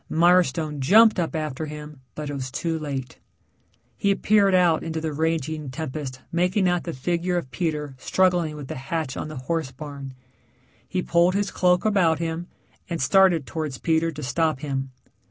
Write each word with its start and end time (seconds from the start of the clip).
Mirestone 0.09 0.79
jumped 0.79 1.19
up 1.19 1.35
after 1.35 1.67
him, 1.67 2.01
but 2.15 2.27
it 2.31 2.33
was 2.33 2.49
too 2.49 2.79
late. 2.79 3.19
He 3.95 4.15
peered 4.15 4.55
out 4.55 4.81
into 4.83 4.99
the 4.99 5.13
raging 5.13 5.69
tempest 5.69 6.21
making 6.31 6.67
out 6.67 6.85
the 6.85 6.91
figure 6.93 7.37
of 7.37 7.51
Peter 7.51 7.93
struggling 7.99 8.55
with 8.55 8.67
the 8.67 8.73
hatch 8.77 9.15
on 9.15 9.27
the 9.27 9.35
horse 9.37 9.69
barn. 9.71 10.15
He 10.87 11.03
pulled 11.03 11.35
his 11.35 11.51
cloak 11.51 11.85
about 11.85 12.17
him 12.17 12.47
and 12.89 12.99
started 12.99 13.45
towards 13.45 13.77
Peter 13.77 14.11
to 14.13 14.23
stop 14.23 14.61
him. 14.61 14.89